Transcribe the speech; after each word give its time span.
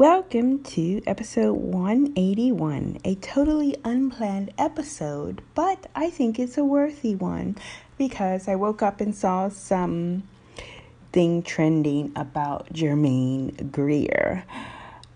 Welcome 0.00 0.62
to 0.62 1.02
episode 1.06 1.52
181, 1.52 3.00
a 3.04 3.16
totally 3.16 3.76
unplanned 3.84 4.50
episode, 4.56 5.42
but 5.54 5.90
I 5.94 6.08
think 6.08 6.38
it's 6.38 6.56
a 6.56 6.64
worthy 6.64 7.14
one 7.14 7.58
because 7.98 8.48
I 8.48 8.54
woke 8.54 8.80
up 8.80 9.02
and 9.02 9.14
saw 9.14 9.50
some 9.50 10.22
thing 11.12 11.42
trending 11.42 12.12
about 12.16 12.72
Germaine 12.72 13.68
Greer. 13.70 14.42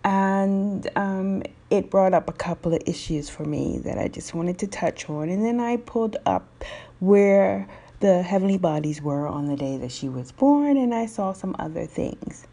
And 0.05 0.87
um, 0.97 1.45
it 1.71 1.89
brought 1.89 2.13
up 2.13 2.29
a 2.29 2.35
couple 2.35 2.75
of 2.75 2.83
issues 2.85 3.31
for 3.31 3.47
me 3.47 3.79
that 3.85 3.97
I 3.97 4.09
just 4.09 4.35
wanted 4.35 4.59
to 4.59 4.67
touch 4.67 5.09
on. 5.09 5.31
And 5.31 5.43
then 5.43 5.61
I 5.61 5.79
pulled 5.79 6.19
up 6.27 6.63
where 7.01 7.67
the 8.01 8.21
heavenly 8.21 8.59
bodies 8.59 9.01
were 9.01 9.27
on 9.27 9.47
the 9.47 9.57
day 9.57 9.79
that 9.79 9.93
she 9.93 10.11
was 10.11 10.31
born, 10.31 10.77
and 10.77 10.95
I 10.95 11.07
saw 11.07 11.33
some 11.33 11.57
other 11.59 11.87
things. 11.87 12.47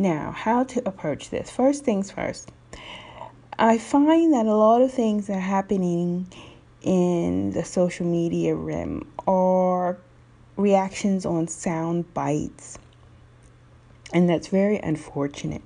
Now, 0.00 0.30
how 0.30 0.64
to 0.64 0.88
approach 0.88 1.28
this? 1.28 1.50
First 1.50 1.84
things 1.84 2.10
first. 2.10 2.50
I 3.58 3.76
find 3.76 4.32
that 4.32 4.46
a 4.46 4.54
lot 4.54 4.80
of 4.80 4.90
things 4.90 5.28
are 5.28 5.38
happening 5.38 6.26
in 6.80 7.50
the 7.50 7.66
social 7.66 8.06
media 8.06 8.54
realm 8.54 9.06
are 9.26 9.98
reactions 10.56 11.26
on 11.26 11.48
sound 11.48 12.14
bites. 12.14 12.78
And 14.14 14.26
that's 14.26 14.48
very 14.48 14.78
unfortunate 14.78 15.60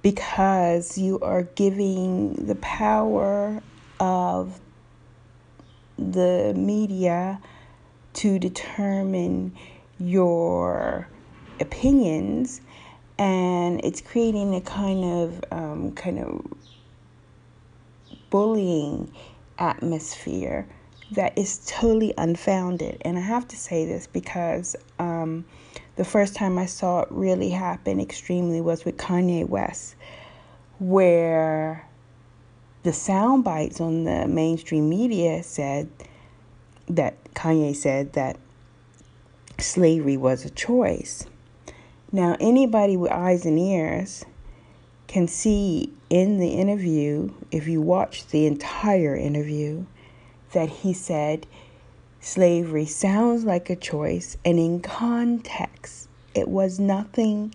because 0.00 0.96
you 0.96 1.20
are 1.20 1.42
giving 1.42 2.32
the 2.46 2.54
power 2.54 3.62
of 4.00 4.58
the 5.98 6.54
media 6.56 7.38
to 8.14 8.38
determine 8.38 9.54
your 9.98 11.06
opinions 11.60 12.62
and 13.22 13.80
it's 13.84 14.00
creating 14.00 14.52
a 14.56 14.60
kind 14.60 15.04
of 15.04 15.44
um, 15.52 15.92
kind 15.92 16.18
of 16.18 16.44
bullying 18.30 19.12
atmosphere 19.58 20.66
that 21.12 21.36
is 21.38 21.64
totally 21.66 22.12
unfounded 22.18 23.00
and 23.02 23.16
i 23.16 23.20
have 23.20 23.46
to 23.46 23.56
say 23.56 23.84
this 23.84 24.08
because 24.08 24.74
um, 24.98 25.44
the 25.96 26.04
first 26.04 26.34
time 26.34 26.58
i 26.58 26.66
saw 26.66 27.02
it 27.02 27.08
really 27.10 27.50
happen 27.50 28.00
extremely 28.00 28.60
was 28.60 28.84
with 28.84 28.96
kanye 28.96 29.48
west 29.48 29.94
where 30.80 31.86
the 32.82 32.92
sound 32.92 33.44
bites 33.44 33.80
on 33.80 34.02
the 34.02 34.26
mainstream 34.26 34.88
media 34.88 35.42
said 35.44 35.88
that 36.88 37.14
Kanye 37.34 37.76
said 37.76 38.14
that 38.14 38.36
slavery 39.58 40.16
was 40.16 40.44
a 40.44 40.50
choice. 40.50 41.26
Now, 42.14 42.36
anybody 42.40 42.98
with 42.98 43.10
eyes 43.10 43.46
and 43.46 43.58
ears 43.58 44.26
can 45.06 45.26
see 45.26 45.94
in 46.10 46.38
the 46.38 46.50
interview, 46.50 47.32
if 47.50 47.66
you 47.66 47.80
watch 47.80 48.26
the 48.26 48.44
entire 48.46 49.16
interview, 49.16 49.86
that 50.52 50.68
he 50.68 50.92
said 50.92 51.46
slavery 52.20 52.84
sounds 52.84 53.44
like 53.44 53.70
a 53.70 53.76
choice, 53.76 54.36
and 54.44 54.58
in 54.58 54.80
context, 54.80 56.08
it 56.34 56.48
was 56.48 56.78
nothing 56.78 57.54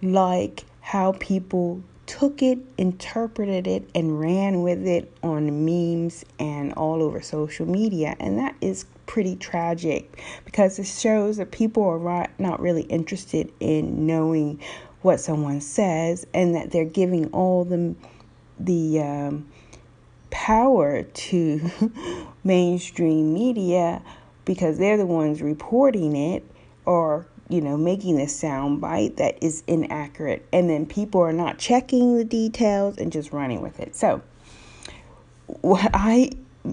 like 0.00 0.64
how 0.80 1.12
people 1.12 1.82
took 2.06 2.42
it, 2.42 2.58
interpreted 2.78 3.66
it, 3.66 3.88
and 3.94 4.18
ran 4.18 4.62
with 4.62 4.86
it 4.86 5.10
on 5.22 5.64
memes 5.64 6.24
and 6.38 6.72
all 6.74 7.02
over 7.02 7.20
social 7.20 7.66
media. 7.66 8.16
And 8.20 8.38
that 8.38 8.54
is 8.60 8.86
pretty 9.06 9.36
tragic 9.36 10.22
because 10.44 10.78
it 10.78 10.86
shows 10.86 11.36
that 11.36 11.50
people 11.50 11.84
are 11.84 12.28
not 12.38 12.60
really 12.60 12.82
interested 12.82 13.52
in 13.60 14.06
knowing 14.06 14.60
what 15.02 15.20
someone 15.20 15.60
says 15.60 16.26
and 16.32 16.54
that 16.54 16.70
they're 16.70 16.84
giving 16.84 17.26
all 17.28 17.64
the, 17.64 17.94
the 18.58 19.00
um, 19.00 19.46
power 20.30 21.02
to 21.02 21.70
mainstream 22.44 23.32
media 23.34 24.02
because 24.44 24.78
they're 24.78 24.96
the 24.96 25.06
ones 25.06 25.42
reporting 25.42 26.16
it 26.16 26.44
or 26.86 27.26
you 27.48 27.60
know, 27.60 27.76
making 27.76 28.16
this 28.16 28.34
sound 28.34 28.80
bite 28.80 29.16
that 29.16 29.42
is 29.42 29.62
inaccurate. 29.66 30.46
And 30.52 30.68
then 30.70 30.86
people 30.86 31.20
are 31.20 31.32
not 31.32 31.58
checking 31.58 32.16
the 32.16 32.24
details 32.24 32.96
and 32.98 33.12
just 33.12 33.32
running 33.32 33.60
with 33.60 33.80
it. 33.80 33.94
So, 33.94 34.22
I 35.62 36.30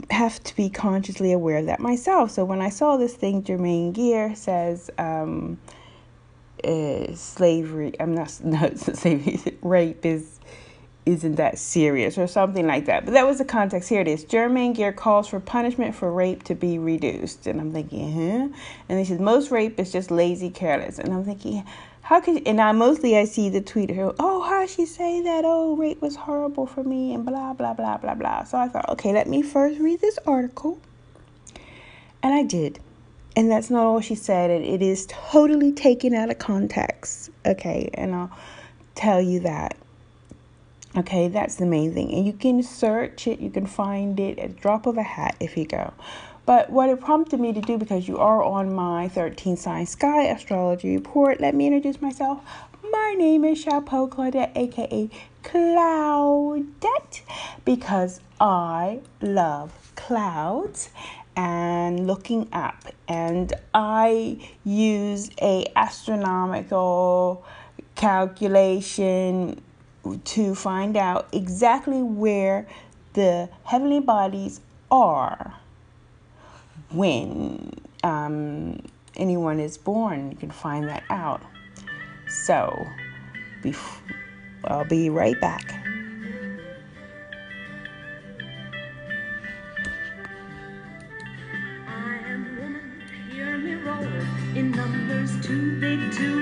have 0.09 0.41
to 0.43 0.55
be 0.55 0.69
consciously 0.69 1.33
aware 1.33 1.57
of 1.57 1.65
that 1.65 1.79
myself. 1.79 2.31
So, 2.31 2.45
when 2.45 2.61
I 2.61 2.69
saw 2.69 2.97
this 2.97 3.13
thing, 3.13 3.43
Germaine 3.43 3.91
Greer 3.91 4.33
says, 4.35 4.89
um, 4.97 5.59
uh, 6.63 7.13
slavery, 7.15 7.93
I'm 7.99 8.15
not, 8.15 8.39
no, 8.43 8.73
slavery, 8.75 9.57
rape 9.61 10.05
is 10.05 10.39
isn't 11.05 11.35
that 11.35 11.57
serious 11.57 12.17
or 12.17 12.27
something 12.27 12.67
like 12.67 12.85
that. 12.85 13.05
But 13.05 13.13
that 13.15 13.25
was 13.25 13.39
the 13.39 13.45
context. 13.45 13.89
Here 13.89 14.01
it 14.01 14.07
is. 14.07 14.23
Germaine 14.23 14.73
Greer 14.73 14.93
calls 14.93 15.27
for 15.27 15.39
punishment 15.39 15.95
for 15.95 16.11
rape 16.11 16.43
to 16.43 16.55
be 16.55 16.77
reduced. 16.77 17.47
And 17.47 17.59
I'm 17.59 17.71
thinking, 17.71 18.13
huh? 18.13 18.57
And 18.87 18.99
he 18.99 19.05
says, 19.05 19.19
most 19.19 19.49
rape 19.49 19.79
is 19.79 19.91
just 19.91 20.11
lazy, 20.11 20.49
careless. 20.49 20.99
And 20.99 21.11
I'm 21.13 21.23
thinking, 21.23 21.63
how 22.01 22.21
could, 22.21 22.47
and 22.47 22.61
I 22.61 22.71
mostly 22.71 23.17
I 23.17 23.25
see 23.25 23.49
the 23.49 23.61
tweet 23.61 23.89
her, 23.91 24.13
oh, 24.19 24.41
how 24.41 24.65
she 24.67 24.85
say 24.85 25.21
that? 25.21 25.43
Oh, 25.43 25.75
rape 25.75 26.01
was 26.01 26.15
horrible 26.15 26.67
for 26.67 26.83
me 26.83 27.13
and 27.13 27.25
blah, 27.25 27.53
blah, 27.53 27.73
blah, 27.73 27.97
blah, 27.97 28.15
blah. 28.15 28.43
So 28.43 28.57
I 28.57 28.67
thought, 28.67 28.89
okay, 28.89 29.11
let 29.11 29.27
me 29.27 29.41
first 29.41 29.79
read 29.79 30.01
this 30.01 30.19
article. 30.27 30.79
And 32.21 32.33
I 32.33 32.43
did. 32.43 32.79
And 33.35 33.49
that's 33.49 33.69
not 33.69 33.85
all 33.85 34.01
she 34.01 34.15
said. 34.15 34.51
It 34.51 34.81
is 34.81 35.07
totally 35.09 35.71
taken 35.71 36.13
out 36.13 36.29
of 36.29 36.37
context. 36.37 37.31
Okay. 37.45 37.89
And 37.93 38.13
I'll 38.13 38.37
tell 38.93 39.21
you 39.21 39.39
that. 39.39 39.77
Okay, 40.97 41.29
that's 41.29 41.55
the 41.55 41.65
main 41.65 41.93
thing. 41.93 42.13
And 42.13 42.25
you 42.25 42.33
can 42.33 42.61
search 42.61 43.25
it, 43.25 43.39
you 43.39 43.49
can 43.49 43.65
find 43.65 44.19
it 44.19 44.37
at 44.37 44.57
drop 44.57 44.85
of 44.85 44.97
a 44.97 45.03
hat 45.03 45.37
if 45.39 45.55
you 45.55 45.65
go. 45.65 45.93
But 46.45 46.69
what 46.69 46.89
it 46.89 46.99
prompted 46.99 47.39
me 47.39 47.53
to 47.53 47.61
do, 47.61 47.77
because 47.77 48.09
you 48.09 48.17
are 48.17 48.43
on 48.43 48.73
my 48.73 49.07
13 49.07 49.55
sign 49.55 49.85
sky 49.85 50.23
astrology 50.23 50.93
report, 50.93 51.39
let 51.39 51.55
me 51.55 51.67
introduce 51.67 52.01
myself. 52.01 52.43
My 52.91 53.15
name 53.17 53.45
is 53.45 53.61
Chapeau 53.61 54.09
Claudette, 54.09 54.51
aka 54.57 55.09
Cloudette, 55.43 57.21
because 57.63 58.19
I 58.41 58.99
love 59.21 59.93
clouds 59.95 60.89
and 61.37 62.05
looking 62.05 62.49
up. 62.51 62.83
And 63.07 63.53
I 63.73 64.45
use 64.65 65.29
a 65.41 65.71
astronomical 65.77 67.45
calculation 67.95 69.61
to 70.25 70.55
find 70.55 70.97
out 70.97 71.27
exactly 71.31 72.01
where 72.01 72.67
the 73.13 73.49
heavenly 73.63 73.99
bodies 73.99 74.61
are 74.89 75.53
when 76.91 77.73
um, 78.03 78.81
anyone 79.15 79.59
is 79.59 79.77
born. 79.77 80.31
You 80.31 80.37
can 80.37 80.51
find 80.51 80.87
that 80.89 81.03
out. 81.09 81.41
So, 82.27 82.85
bef- 83.61 83.99
I'll 84.63 84.85
be 84.85 85.09
right 85.09 85.39
back. 85.39 85.81
in 94.53 94.71
numbers 94.71 95.39
too 95.45 95.79
big 95.79 96.11
to 96.11 96.40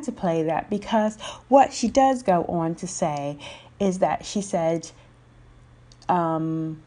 had 0.00 0.06
to 0.06 0.12
play 0.12 0.42
that 0.44 0.70
because 0.70 1.20
what 1.48 1.72
she 1.72 1.88
does 1.88 2.22
go 2.22 2.44
on 2.44 2.74
to 2.76 2.86
say 2.86 3.38
is 3.78 3.98
that 3.98 4.24
she 4.24 4.40
said, 4.40 4.90
um, 6.08 6.82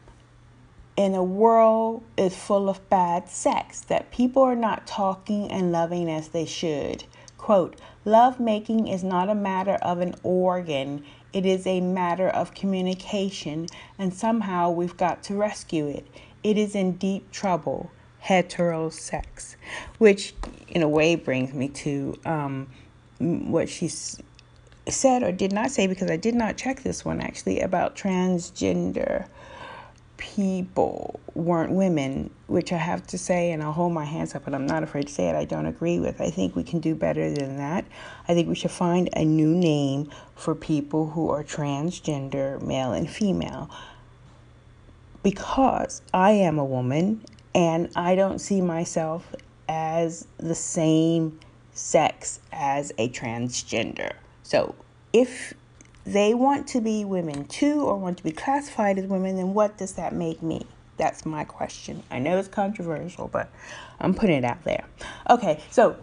in 0.96 1.14
a 1.14 1.22
world 1.22 2.02
is 2.16 2.36
full 2.36 2.68
of 2.68 2.88
bad 2.88 3.28
sex, 3.28 3.80
that 3.82 4.10
people 4.10 4.42
are 4.42 4.56
not 4.56 4.86
talking 4.86 5.50
and 5.50 5.72
loving 5.72 6.10
as 6.10 6.28
they 6.28 6.44
should. 6.44 7.04
Quote, 7.38 7.80
Love 8.04 8.38
making 8.38 8.88
is 8.88 9.02
not 9.02 9.28
a 9.28 9.34
matter 9.34 9.74
of 9.82 10.00
an 10.00 10.14
organ, 10.22 11.04
it 11.32 11.46
is 11.46 11.66
a 11.66 11.80
matter 11.80 12.28
of 12.28 12.54
communication, 12.54 13.66
and 13.98 14.12
somehow 14.12 14.70
we've 14.70 14.96
got 14.96 15.22
to 15.24 15.34
rescue 15.34 15.86
it. 15.86 16.06
It 16.42 16.58
is 16.58 16.74
in 16.74 16.92
deep 16.92 17.30
trouble, 17.30 17.90
heterosex, 18.24 19.56
which 19.98 20.34
in 20.68 20.82
a 20.82 20.88
way 20.88 21.16
brings 21.16 21.52
me 21.52 21.68
to 21.68 22.18
um, 22.24 22.68
what 23.18 23.68
she 23.68 23.88
said 23.88 25.22
or 25.22 25.32
did 25.32 25.52
not 25.52 25.70
say 25.70 25.86
because 25.86 26.10
I 26.10 26.16
did 26.16 26.34
not 26.34 26.56
check 26.56 26.82
this 26.82 27.04
one 27.04 27.20
actually 27.20 27.60
about 27.60 27.96
transgender 27.96 29.26
people 30.16 31.20
weren't 31.34 31.72
women, 31.72 32.30
which 32.46 32.72
I 32.72 32.76
have 32.76 33.06
to 33.08 33.18
say, 33.18 33.52
and 33.52 33.62
I'll 33.62 33.72
hold 33.72 33.92
my 33.92 34.04
hands 34.04 34.34
up, 34.34 34.46
and 34.46 34.54
I'm 34.54 34.66
not 34.66 34.82
afraid 34.82 35.08
to 35.08 35.12
say 35.12 35.28
it, 35.28 35.36
I 35.36 35.44
don't 35.44 35.66
agree 35.66 35.98
with. 35.98 36.20
I 36.20 36.30
think 36.30 36.56
we 36.56 36.62
can 36.62 36.80
do 36.80 36.94
better 36.94 37.30
than 37.30 37.56
that. 37.58 37.84
I 38.28 38.34
think 38.34 38.48
we 38.48 38.54
should 38.54 38.70
find 38.70 39.08
a 39.14 39.24
new 39.24 39.54
name 39.54 40.10
for 40.34 40.54
people 40.54 41.10
who 41.10 41.30
are 41.30 41.44
transgender, 41.44 42.60
male 42.62 42.92
and 42.92 43.08
female, 43.08 43.70
because 45.22 46.02
I 46.12 46.32
am 46.32 46.58
a 46.58 46.64
woman 46.64 47.24
and 47.54 47.90
I 47.96 48.14
don't 48.14 48.38
see 48.38 48.60
myself 48.60 49.34
as 49.68 50.26
the 50.38 50.54
same 50.54 51.38
sex 51.74 52.40
as 52.52 52.92
a 52.98 53.08
transgender. 53.10 54.12
So 54.42 54.74
if 55.12 55.54
they 56.04 56.34
want 56.34 56.66
to 56.68 56.80
be 56.80 57.04
women 57.04 57.44
too 57.46 57.82
or 57.82 57.96
want 57.96 58.18
to 58.18 58.24
be 58.24 58.32
classified 58.32 58.98
as 58.98 59.06
women, 59.06 59.36
then 59.36 59.54
what 59.54 59.76
does 59.76 59.92
that 59.92 60.14
make 60.14 60.42
me? 60.42 60.66
That's 60.96 61.26
my 61.26 61.44
question. 61.44 62.02
I 62.10 62.20
know 62.20 62.38
it's 62.38 62.48
controversial, 62.48 63.28
but 63.28 63.50
I'm 64.00 64.14
putting 64.14 64.36
it 64.36 64.44
out 64.44 64.62
there. 64.64 64.84
Okay, 65.28 65.62
so 65.70 65.96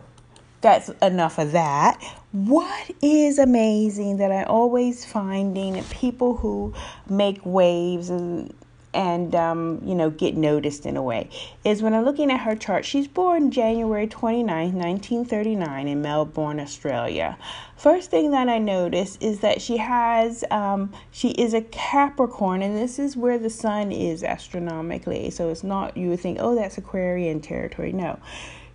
that's 0.59 0.89
enough 1.01 1.39
of 1.39 1.53
that. 1.53 2.01
What 2.31 2.91
is 3.01 3.39
amazing 3.39 4.17
that 4.17 4.31
I 4.31 4.43
always 4.43 5.05
finding 5.05 5.81
people 5.85 6.35
who 6.35 6.73
make 7.09 7.39
waves 7.45 8.09
and 8.09 8.53
and 8.93 9.33
um, 9.35 9.81
you 9.85 9.95
know 9.95 10.09
get 10.09 10.35
noticed 10.35 10.85
in 10.85 10.97
a 10.97 11.01
way 11.01 11.29
is 11.63 11.81
when 11.81 11.93
i'm 11.93 12.03
looking 12.03 12.31
at 12.31 12.41
her 12.41 12.55
chart 12.55 12.83
she's 12.83 13.07
born 13.07 13.51
january 13.51 14.07
29 14.07 14.73
1939 14.73 15.87
in 15.87 16.01
melbourne 16.01 16.59
australia. 16.59 17.37
First 17.77 18.11
thing 18.11 18.31
that 18.31 18.47
i 18.49 18.57
notice 18.57 19.17
is 19.21 19.39
that 19.39 19.61
she 19.61 19.77
has 19.77 20.43
um, 20.51 20.91
she 21.11 21.29
is 21.31 21.53
a 21.53 21.61
capricorn 21.61 22.61
and 22.61 22.77
this 22.77 22.99
is 22.99 23.17
where 23.17 23.37
the 23.39 23.49
sun 23.49 23.91
is 23.91 24.23
astronomically 24.23 25.29
so 25.29 25.49
it's 25.49 25.63
not 25.63 25.95
you 25.97 26.09
would 26.09 26.19
think 26.19 26.37
oh 26.41 26.55
that's 26.55 26.77
aquarian 26.77 27.41
territory. 27.41 27.91
No. 27.91 28.19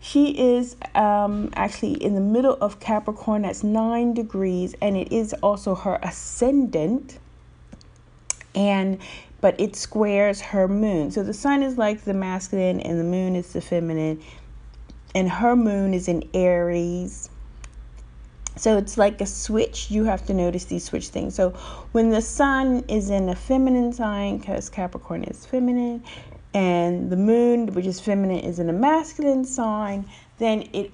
She 0.00 0.38
is 0.38 0.76
um, 0.94 1.50
actually 1.54 1.94
in 1.94 2.14
the 2.14 2.20
middle 2.20 2.56
of 2.60 2.78
Capricorn, 2.78 3.42
that's 3.42 3.64
nine 3.64 4.14
degrees, 4.14 4.74
and 4.80 4.96
it 4.96 5.12
is 5.12 5.32
also 5.42 5.74
her 5.74 5.98
ascendant. 6.02 7.18
And 8.54 8.98
but 9.46 9.60
it 9.60 9.76
squares 9.76 10.40
her 10.40 10.66
moon. 10.66 11.08
So 11.12 11.22
the 11.22 11.32
sun 11.32 11.62
is 11.62 11.78
like 11.78 12.02
the 12.02 12.12
masculine 12.12 12.80
and 12.80 12.98
the 12.98 13.04
moon 13.04 13.36
is 13.36 13.52
the 13.52 13.60
feminine. 13.60 14.20
And 15.14 15.30
her 15.30 15.54
moon 15.54 15.94
is 15.94 16.08
in 16.08 16.28
Aries. 16.34 17.30
So 18.56 18.76
it's 18.76 18.98
like 18.98 19.20
a 19.20 19.26
switch. 19.26 19.88
You 19.88 20.02
have 20.02 20.26
to 20.26 20.34
notice 20.34 20.64
these 20.64 20.82
switch 20.82 21.10
things. 21.10 21.36
So 21.36 21.50
when 21.92 22.10
the 22.10 22.22
sun 22.22 22.82
is 22.88 23.08
in 23.08 23.28
a 23.28 23.36
feminine 23.36 23.92
sign, 23.92 24.38
because 24.38 24.68
Capricorn 24.68 25.22
is 25.22 25.46
feminine, 25.46 26.02
and 26.52 27.08
the 27.08 27.16
moon, 27.16 27.68
which 27.68 27.86
is 27.86 28.00
feminine, 28.00 28.40
is 28.40 28.58
in 28.58 28.68
a 28.68 28.72
masculine 28.72 29.44
sign, 29.44 30.06
then 30.38 30.68
it 30.72 30.90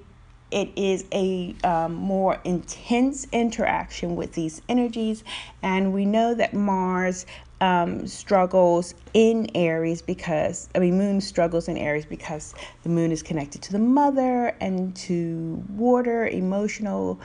it 0.50 0.68
is 0.76 1.06
a 1.12 1.54
um, 1.64 1.94
more 1.94 2.38
intense 2.44 3.26
interaction 3.32 4.16
with 4.16 4.34
these 4.34 4.60
energies. 4.68 5.24
And 5.62 5.94
we 5.94 6.04
know 6.04 6.34
that 6.34 6.52
Mars 6.52 7.24
um, 7.62 8.08
struggles 8.08 8.92
in 9.14 9.48
Aries 9.54 10.02
because, 10.02 10.68
I 10.74 10.80
mean, 10.80 10.98
Moon 10.98 11.20
struggles 11.20 11.68
in 11.68 11.78
Aries 11.78 12.04
because 12.04 12.54
the 12.82 12.88
Moon 12.88 13.12
is 13.12 13.22
connected 13.22 13.62
to 13.62 13.72
the 13.72 13.78
mother 13.78 14.48
and 14.60 14.94
to 14.96 15.64
water, 15.70 16.26
emotional, 16.26 17.20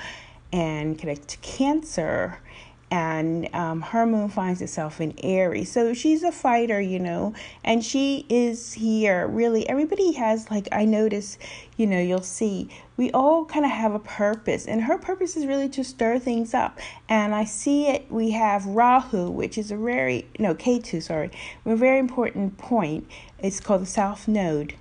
and 0.53 0.97
connected 0.97 1.27
to 1.29 1.37
Cancer 1.39 2.37
and 2.89 3.53
um, 3.53 3.81
her 3.81 4.05
moon 4.05 4.29
finds 4.29 4.61
itself 4.61 5.01
in 5.01 5.13
Aries. 5.21 5.71
So 5.71 5.93
she's 5.93 6.23
a 6.23 6.31
fighter, 6.31 6.79
you 6.79 6.99
know, 6.99 7.33
and 7.63 7.83
she 7.83 8.25
is 8.29 8.73
here. 8.73 9.27
Really, 9.27 9.67
everybody 9.67 10.13
has, 10.13 10.49
like, 10.49 10.69
I 10.71 10.85
notice, 10.85 11.37
you 11.75 11.85
know, 11.85 11.99
you'll 11.99 12.21
see, 12.21 12.69
we 12.95 13.11
all 13.11 13.43
kind 13.43 13.65
of 13.65 13.71
have 13.71 13.93
a 13.93 13.99
purpose, 13.99 14.65
and 14.65 14.83
her 14.83 14.97
purpose 14.97 15.35
is 15.35 15.45
really 15.45 15.67
to 15.69 15.83
stir 15.83 16.17
things 16.17 16.53
up. 16.53 16.79
And 17.09 17.35
I 17.35 17.43
see 17.43 17.87
it, 17.87 18.09
we 18.09 18.31
have 18.31 18.65
Rahu, 18.65 19.29
which 19.31 19.57
is 19.57 19.69
a 19.69 19.75
very, 19.75 20.25
no, 20.39 20.55
Ketu, 20.55 21.03
sorry, 21.03 21.29
a 21.65 21.75
very 21.75 21.99
important 21.99 22.57
point. 22.57 23.05
It's 23.39 23.59
called 23.59 23.81
the 23.81 23.85
South 23.85 24.29
Node. 24.29 24.75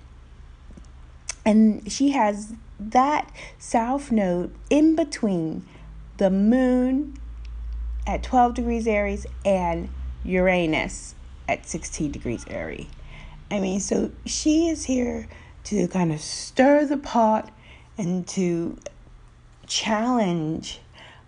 And 1.45 1.91
she 1.91 2.11
has 2.11 2.53
that 2.79 3.31
South 3.59 4.11
Node 4.11 4.53
in 4.69 4.95
between 4.95 5.65
the 6.17 6.29
moon 6.29 7.17
at 8.07 8.23
12 8.23 8.55
degrees 8.55 8.87
Aries 8.87 9.27
and 9.45 9.89
Uranus 10.23 11.13
at 11.47 11.67
16 11.67 12.11
degrees 12.11 12.45
Aries. 12.49 12.87
I 13.51 13.59
mean, 13.59 13.79
so 13.79 14.11
she 14.25 14.69
is 14.69 14.85
here 14.85 15.27
to 15.65 15.87
kind 15.89 16.11
of 16.11 16.19
stir 16.21 16.85
the 16.85 16.97
pot 16.97 17.51
and 17.97 18.27
to 18.29 18.77
challenge, 19.67 20.79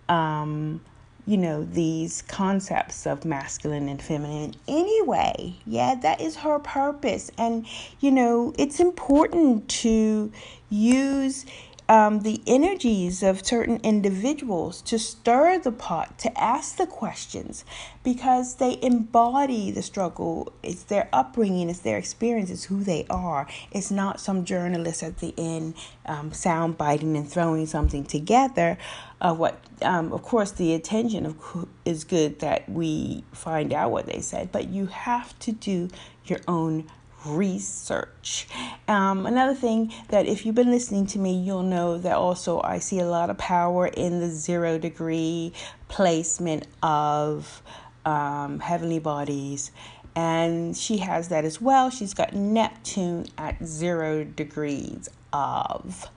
um, 0.07 0.81
you 1.27 1.37
know, 1.37 1.63
these 1.63 2.21
concepts 2.23 3.05
of 3.05 3.25
masculine 3.25 3.87
and 3.89 4.01
feminine 4.01 4.55
anyway. 4.67 5.55
Yeah, 5.65 5.95
that 5.95 6.21
is 6.21 6.37
her 6.37 6.59
purpose. 6.59 7.29
And, 7.37 7.65
you 7.99 8.11
know, 8.11 8.53
it's 8.57 8.79
important 8.79 9.69
to 9.69 10.31
use 10.69 11.45
um, 11.89 12.19
the 12.21 12.39
energies 12.45 13.23
of 13.23 13.43
certain 13.43 13.79
individuals 13.83 14.81
to 14.83 14.99
stir 14.99 15.57
the 15.57 15.71
pot, 15.71 16.19
to 16.19 16.39
ask 16.39 16.77
the 16.77 16.85
questions, 16.85 17.65
because 18.03 18.55
they 18.55 18.77
embody 18.81 19.71
the 19.71 19.81
struggle. 19.81 20.53
It's 20.61 20.83
their 20.83 21.09
upbringing, 21.11 21.67
it's 21.67 21.79
their 21.79 21.97
experience, 21.97 22.51
it's 22.51 22.65
who 22.65 22.83
they 22.83 23.07
are. 23.09 23.47
It's 23.71 23.89
not 23.89 24.21
some 24.21 24.45
journalist 24.45 25.01
at 25.01 25.17
the 25.17 25.33
end 25.35 25.73
um, 26.05 26.31
sound 26.31 26.77
biting 26.77 27.17
and 27.17 27.27
throwing 27.27 27.65
something 27.65 28.05
together. 28.05 28.77
Uh, 29.19 29.33
what, 29.33 29.59
um, 29.81 30.13
of 30.13 30.21
course, 30.21 30.51
the 30.51 30.75
attention 30.75 31.25
of 31.25 31.67
is 31.85 32.03
good 32.03 32.39
that 32.39 32.69
we 32.69 33.23
find 33.33 33.73
out 33.73 33.89
what 33.89 34.05
they 34.05 34.21
said, 34.21 34.51
but 34.51 34.69
you 34.69 34.85
have 34.85 35.37
to 35.39 35.51
do 35.51 35.89
your 36.25 36.39
own 36.47 36.87
research. 37.25 38.47
Um, 38.87 39.25
another 39.25 39.53
thing 39.53 39.93
that 40.09 40.25
if 40.25 40.45
you've 40.45 40.55
been 40.55 40.71
listening 40.71 41.05
to 41.07 41.19
me, 41.19 41.33
you'll 41.33 41.63
know 41.63 41.97
that 41.97 42.15
also 42.15 42.61
I 42.61 42.79
see 42.79 42.99
a 42.99 43.05
lot 43.05 43.29
of 43.29 43.37
power 43.37 43.87
in 43.87 44.19
the 44.19 44.29
zero 44.29 44.77
degree 44.77 45.53
placement 45.87 46.67
of 46.81 47.61
um, 48.05 48.59
heavenly 48.59 48.99
bodies. 48.99 49.71
And 50.15 50.75
she 50.75 50.97
has 50.97 51.29
that 51.29 51.45
as 51.45 51.61
well. 51.61 51.89
She's 51.89 52.13
got 52.13 52.33
Neptune 52.33 53.27
at 53.37 53.63
zero 53.65 54.23
degrees 54.23 55.09
of 55.31 56.09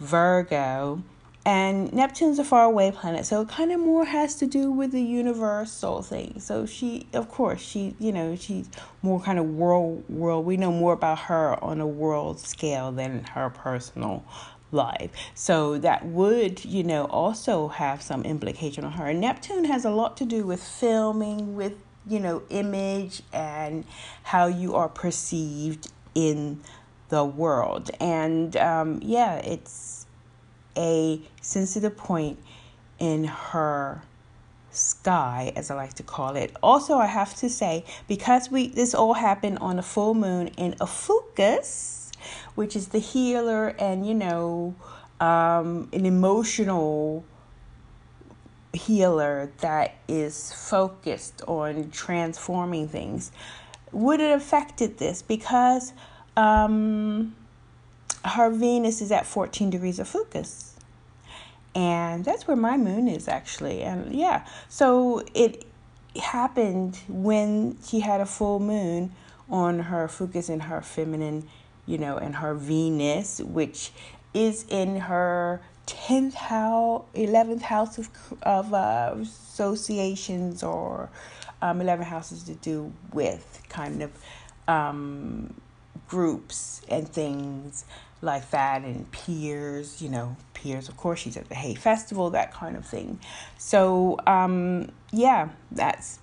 Virgo. 0.00 1.02
And 1.46 1.92
Neptune's 1.92 2.40
a 2.40 2.44
faraway 2.44 2.90
planet, 2.90 3.24
so 3.24 3.42
it 3.42 3.48
kind 3.48 3.70
of 3.70 3.78
more 3.78 4.04
has 4.04 4.34
to 4.40 4.48
do 4.48 4.72
with 4.72 4.90
the 4.90 5.00
universal 5.00 6.02
thing. 6.02 6.40
So 6.40 6.66
she, 6.66 7.06
of 7.12 7.28
course, 7.28 7.60
she, 7.60 7.94
you 8.00 8.10
know, 8.10 8.34
she's 8.34 8.68
more 9.00 9.20
kind 9.20 9.38
of 9.38 9.44
world, 9.50 10.02
world. 10.08 10.44
We 10.44 10.56
know 10.56 10.72
more 10.72 10.92
about 10.92 11.20
her 11.20 11.62
on 11.62 11.80
a 11.80 11.86
world 11.86 12.40
scale 12.40 12.90
than 12.90 13.22
her 13.26 13.48
personal 13.48 14.24
life. 14.72 15.12
So 15.34 15.78
that 15.78 16.04
would, 16.04 16.64
you 16.64 16.82
know, 16.82 17.04
also 17.04 17.68
have 17.68 18.02
some 18.02 18.24
implication 18.24 18.82
on 18.82 18.90
her. 18.92 19.06
And 19.06 19.20
Neptune 19.20 19.66
has 19.66 19.84
a 19.84 19.90
lot 19.90 20.16
to 20.16 20.24
do 20.24 20.44
with 20.44 20.60
filming, 20.60 21.54
with, 21.54 21.74
you 22.08 22.18
know, 22.18 22.42
image 22.50 23.22
and 23.32 23.84
how 24.24 24.46
you 24.48 24.74
are 24.74 24.88
perceived 24.88 25.92
in 26.12 26.60
the 27.08 27.24
world. 27.24 27.92
And 28.00 28.56
um, 28.56 28.98
yeah, 29.00 29.36
it's 29.36 30.05
a 30.76 31.20
sensitive 31.40 31.96
point 31.96 32.38
in 32.98 33.24
her 33.24 34.02
sky 34.70 35.52
as 35.56 35.70
i 35.70 35.74
like 35.74 35.94
to 35.94 36.02
call 36.02 36.36
it. 36.36 36.54
Also 36.62 36.96
i 36.98 37.06
have 37.06 37.34
to 37.36 37.48
say 37.48 37.84
because 38.08 38.50
we 38.50 38.68
this 38.68 38.94
all 38.94 39.14
happened 39.14 39.58
on 39.60 39.78
a 39.78 39.82
full 39.82 40.14
moon 40.14 40.48
in 40.58 40.74
ophiuchus 40.80 42.12
which 42.54 42.76
is 42.76 42.88
the 42.88 42.98
healer 42.98 43.68
and 43.78 44.06
you 44.06 44.14
know 44.14 44.74
um, 45.20 45.88
an 45.92 46.04
emotional 46.04 47.24
healer 48.76 49.50
that 49.58 49.94
is 50.06 50.52
focused 50.52 51.42
on 51.46 51.90
transforming 51.90 52.88
things. 52.88 53.32
Would 53.92 54.20
it 54.20 54.30
affected 54.30 54.98
this? 54.98 55.22
Because 55.22 55.92
um, 56.36 57.34
her 58.24 58.50
venus 58.50 59.00
is 59.00 59.10
at 59.10 59.26
14 59.26 59.70
degrees 59.70 59.98
Ophiuchus 59.98 60.65
and 61.76 62.24
that's 62.24 62.48
where 62.48 62.56
my 62.56 62.78
moon 62.78 63.06
is 63.06 63.28
actually. 63.28 63.82
And 63.82 64.14
yeah, 64.14 64.46
so 64.70 65.22
it 65.34 65.66
happened 66.18 66.98
when 67.06 67.76
she 67.86 68.00
had 68.00 68.22
a 68.22 68.26
full 68.26 68.58
moon 68.58 69.12
on 69.50 69.80
her 69.80 70.08
focus 70.08 70.48
in 70.48 70.60
her 70.60 70.80
feminine, 70.80 71.46
you 71.84 71.98
know, 71.98 72.16
and 72.16 72.36
her 72.36 72.54
Venus, 72.54 73.40
which 73.40 73.92
is 74.32 74.64
in 74.70 75.00
her 75.00 75.60
10th 75.86 76.32
house, 76.32 77.04
11th 77.14 77.60
house 77.60 77.98
of, 77.98 78.08
of 78.42 78.72
uh, 78.72 79.14
associations 79.20 80.62
or 80.62 81.10
um, 81.60 81.82
11 81.82 82.06
houses 82.06 82.42
to 82.44 82.54
do 82.54 82.90
with 83.12 83.62
kind 83.68 84.02
of 84.02 84.10
um, 84.66 85.52
groups 86.08 86.82
and 86.88 87.08
things 87.08 87.84
like 88.22 88.50
that 88.50 88.82
and 88.82 89.10
peers, 89.12 90.00
you 90.00 90.08
know, 90.08 90.36
peers, 90.54 90.88
of 90.88 90.96
course, 90.96 91.20
she's 91.20 91.36
at 91.36 91.48
the 91.48 91.54
Hay 91.54 91.74
Festival, 91.74 92.30
that 92.30 92.52
kind 92.52 92.76
of 92.76 92.86
thing. 92.86 93.20
So, 93.58 94.18
um, 94.26 94.90
yeah, 95.12 95.50
that's 95.70 96.18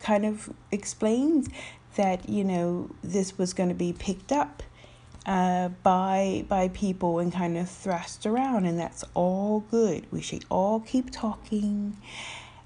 kind 0.00 0.24
of 0.24 0.52
explains 0.70 1.48
that, 1.96 2.28
you 2.28 2.44
know, 2.44 2.90
this 3.02 3.38
was 3.38 3.52
going 3.52 3.68
to 3.70 3.74
be 3.74 3.92
picked 3.92 4.32
up 4.32 4.62
uh, 5.26 5.68
by 5.82 6.44
by 6.48 6.68
people 6.68 7.18
and 7.18 7.32
kind 7.32 7.58
of 7.58 7.68
thrust 7.68 8.26
around, 8.26 8.64
and 8.64 8.78
that's 8.78 9.04
all 9.14 9.60
good. 9.70 10.06
We 10.12 10.22
should 10.22 10.44
all 10.48 10.80
keep 10.80 11.10
talking. 11.10 11.96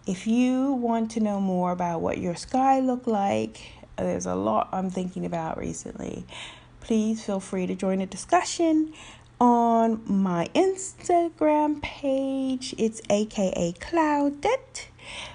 If 0.07 0.27
you 0.27 0.73
want 0.73 1.11
to 1.13 1.21
know 1.21 1.41
more 1.41 1.73
about 1.73 2.01
what 2.01 2.19
your 2.19 2.35
sky 2.35 2.81
look 2.81 3.07
like, 3.07 3.61
there's 4.05 4.27
a 4.27 4.35
lot 4.35 4.69
I'm 4.73 4.91
thinking 4.91 5.25
about 5.25 5.59
recently. 5.59 6.27
Please 6.81 7.25
feel 7.25 7.41
free 7.41 7.67
to 7.67 7.75
join 7.75 8.01
a 8.01 8.07
discussion 8.07 8.93
on 9.41 10.03
my 10.07 10.49
Instagram 10.55 11.83
page. 11.83 12.75
It's 12.79 13.01
aka 13.09 13.75
Cloudette 13.79 14.87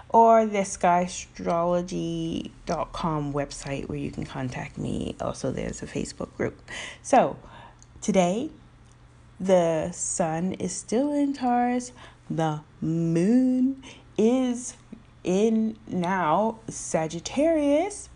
or 0.09 0.45
the 0.45 0.59
skyastrology.com 0.59 3.33
website 3.33 3.89
where 3.89 3.97
you 3.97 4.11
can 4.11 4.25
contact 4.25 4.77
me. 4.77 5.15
Also, 5.19 5.51
there's 5.51 5.81
a 5.81 5.87
Facebook 5.87 6.33
group. 6.37 6.61
So, 7.01 7.37
today, 8.01 8.51
the 9.39 9.91
sun 9.91 10.53
is 10.53 10.75
still 10.75 11.11
in 11.11 11.33
Taurus, 11.33 11.91
the 12.29 12.61
moon 12.79 13.83
is 14.17 14.75
in 15.23 15.77
now 15.87 16.59
Sagittarius, 16.69 18.09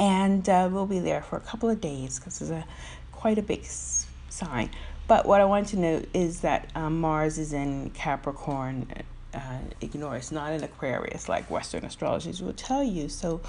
and 0.00 0.48
uh, 0.48 0.68
we'll 0.72 0.86
be 0.86 0.98
there 0.98 1.20
for 1.20 1.36
a 1.36 1.40
couple 1.40 1.68
of 1.68 1.80
days 1.80 2.18
because 2.18 2.40
it's 2.40 2.50
a 2.50 2.64
quite 3.12 3.36
a 3.36 3.42
big 3.42 3.64
sign. 3.66 4.70
But 5.06 5.26
what 5.26 5.42
I 5.42 5.44
want 5.44 5.68
to 5.68 5.78
note 5.78 6.08
is 6.14 6.40
that 6.40 6.70
um, 6.74 7.00
Mars 7.00 7.36
is 7.36 7.52
in 7.52 7.90
Capricorn 7.90 8.86
uh, 9.34 9.58
ignore. 9.82 10.16
It's 10.16 10.32
not 10.32 10.52
in 10.54 10.64
Aquarius 10.64 11.28
like 11.28 11.50
Western 11.50 11.84
astrologers 11.84 12.40
will 12.40 12.54
tell 12.54 12.82
you. 12.82 13.10
So, 13.10 13.42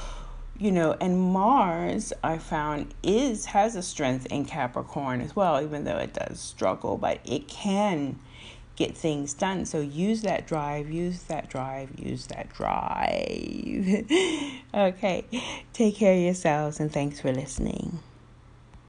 you 0.60 0.72
know, 0.72 0.98
and 1.00 1.18
Mars 1.18 2.12
I 2.22 2.38
found 2.38 2.94
is 3.02 3.46
has 3.46 3.78
a 3.78 3.82
strength 3.82 4.26
in 4.26 4.44
Capricorn 4.44 5.22
as 5.22 5.34
well, 5.34 5.62
even 5.64 5.86
though 5.86 5.98
it 5.98 6.14
does 6.14 6.42
struggle, 6.42 6.98
but 6.98 7.20
it 7.24 7.48
can 7.48 8.20
get 8.76 8.98
things 8.98 9.34
done. 9.34 9.66
So 9.66 9.80
use 9.80 10.22
that 10.22 10.48
drive, 10.48 10.90
use 10.90 11.24
that 11.24 11.50
drive, 11.50 11.92
use 11.98 12.28
that 12.28 12.50
drive. 12.54 14.06
okay. 14.74 15.26
Take 15.74 15.96
care 15.96 16.14
of 16.14 16.20
yourselves 16.20 16.80
and 16.80 16.92
thanks 16.92 17.20
for 17.20 17.32
listening. 17.32 18.00